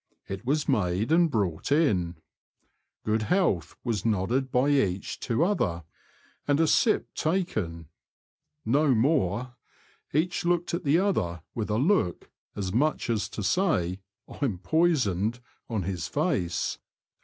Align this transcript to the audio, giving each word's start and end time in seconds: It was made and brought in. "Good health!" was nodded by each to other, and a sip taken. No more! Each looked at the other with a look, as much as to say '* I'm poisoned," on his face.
It 0.27 0.43
was 0.43 0.67
made 0.67 1.11
and 1.11 1.29
brought 1.29 1.71
in. 1.71 2.15
"Good 3.05 3.21
health!" 3.21 3.77
was 3.83 4.03
nodded 4.03 4.51
by 4.51 4.69
each 4.69 5.19
to 5.19 5.43
other, 5.45 5.83
and 6.47 6.59
a 6.59 6.65
sip 6.65 7.13
taken. 7.13 7.87
No 8.65 8.95
more! 8.95 9.57
Each 10.11 10.43
looked 10.43 10.73
at 10.73 10.83
the 10.85 10.97
other 10.97 11.43
with 11.53 11.69
a 11.69 11.77
look, 11.77 12.31
as 12.55 12.73
much 12.73 13.11
as 13.11 13.29
to 13.29 13.43
say 13.43 13.99
'* 14.19 14.39
I'm 14.41 14.57
poisoned," 14.57 15.39
on 15.69 15.83
his 15.83 16.07
face. 16.07 16.79